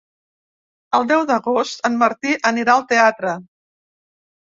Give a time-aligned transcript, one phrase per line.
[0.99, 3.35] El deu d'agost en Martí anirà al teatre.